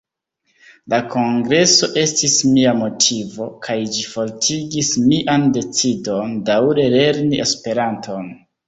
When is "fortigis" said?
4.15-4.93